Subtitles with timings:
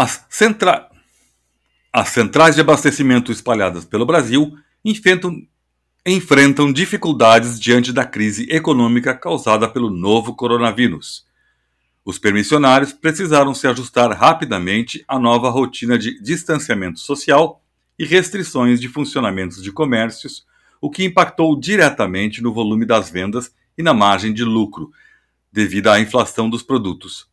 [0.00, 0.88] As, centra...
[1.92, 5.46] As centrais de abastecimento espalhadas pelo Brasil enfrentam,
[6.06, 11.26] enfrentam dificuldades diante da crise econômica causada pelo novo coronavírus.
[12.02, 17.62] Os permissionários precisaram se ajustar rapidamente à nova rotina de distanciamento social
[17.98, 20.46] e restrições de funcionamentos de comércios,
[20.80, 24.90] o que impactou diretamente no volume das vendas e na margem de lucro,
[25.52, 27.29] devido à inflação dos produtos.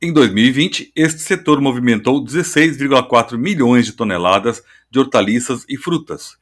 [0.00, 6.36] Em 2020, este setor movimentou 16,4 milhões de toneladas de hortaliças e frutas.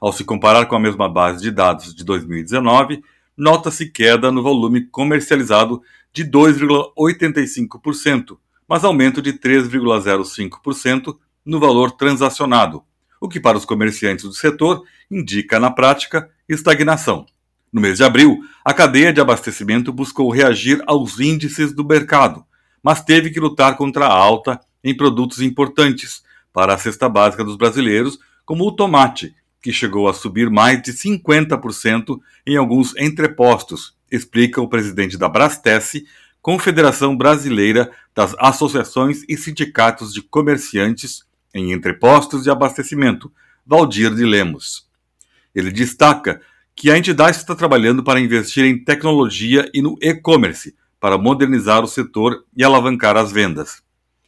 [0.00, 3.04] Ao se comparar com a mesma base de dados de 2019,
[3.36, 5.82] nota-se queda no volume comercializado
[6.14, 11.14] de 2,85%, mas aumento de 3,05%
[11.44, 12.82] no valor transacionado,
[13.20, 17.26] o que para os comerciantes do setor indica na prática estagnação.
[17.70, 22.46] No mês de abril, a cadeia de abastecimento buscou reagir aos índices do mercado,
[22.84, 27.56] mas teve que lutar contra a alta em produtos importantes para a cesta básica dos
[27.56, 34.60] brasileiros, como o tomate, que chegou a subir mais de 50% em alguns entrepostos, explica
[34.60, 36.04] o presidente da Brastesse,
[36.42, 43.32] Confederação Brasileira das Associações e Sindicatos de Comerciantes em Entrepostos de Abastecimento,
[43.66, 44.86] Valdir de Lemos.
[45.54, 46.42] Ele destaca
[46.76, 51.86] que a entidade está trabalhando para investir em tecnologia e no e-commerce, para modernizar o
[51.86, 53.82] setor e alavancar as vendas.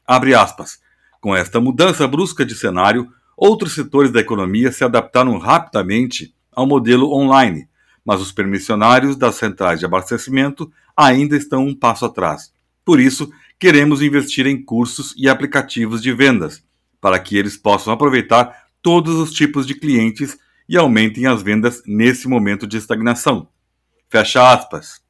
[0.06, 0.78] Abre aspas.
[1.22, 7.14] Com esta mudança brusca de cenário, outros setores da economia se adaptaram rapidamente ao modelo
[7.14, 7.66] online,
[8.05, 12.52] mas os permissionários das centrais de abastecimento ainda estão um passo atrás.
[12.84, 16.62] Por isso, queremos investir em cursos e aplicativos de vendas,
[17.00, 20.36] para que eles possam aproveitar todos os tipos de clientes
[20.68, 23.48] e aumentem as vendas nesse momento de estagnação.
[24.11, 25.05] Fecha aspas.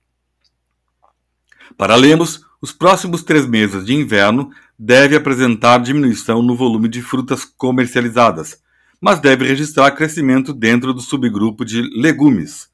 [1.76, 7.44] Para Lemos, os próximos três meses de inverno deve apresentar diminuição no volume de frutas
[7.44, 8.60] comercializadas,
[9.00, 12.68] mas deve registrar crescimento dentro do subgrupo de legumes.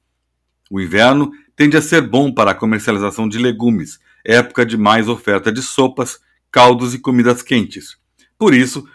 [0.71, 5.53] O inverno tende a ser bom para a comercialização de legumes, época de mais oferta
[5.53, 7.97] de sopas, caldos e comidas quentes.
[8.39, 8.87] Por isso,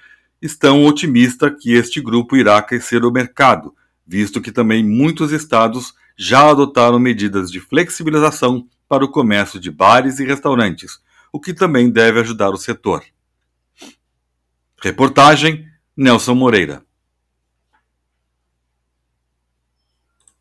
[0.42, 3.74] estão otimistas que este grupo irá aquecer o mercado,
[4.06, 10.20] visto que também muitos estados já adotaram medidas de flexibilização para o comércio de bares
[10.20, 11.00] e restaurantes,
[11.32, 13.04] o que também deve ajudar o setor.
[14.82, 15.66] Reportagem
[15.96, 16.87] Nelson Moreira.